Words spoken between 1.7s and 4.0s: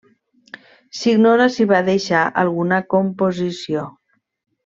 va deixar alguna composició.